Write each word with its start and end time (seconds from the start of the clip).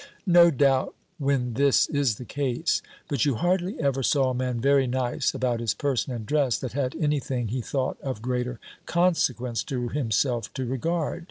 "No 0.25 0.49
doubt, 0.49 0.95
when 1.19 1.53
this 1.53 1.85
is 1.87 2.15
the 2.15 2.25
case. 2.25 2.81
But 3.07 3.23
you 3.23 3.35
hardly 3.35 3.79
ever 3.79 4.01
saw 4.01 4.31
a 4.31 4.33
man 4.33 4.59
very 4.59 4.87
nice 4.87 5.35
about 5.35 5.59
his 5.59 5.75
person 5.75 6.11
and 6.11 6.25
dress, 6.25 6.57
that 6.57 6.73
had 6.73 6.95
any 6.95 7.19
thing 7.19 7.49
he 7.49 7.61
thought 7.61 8.01
of 8.01 8.19
greater 8.19 8.59
consequence 8.87 9.61
to 9.65 9.89
himself 9.89 10.51
to 10.55 10.65
regard. 10.65 11.19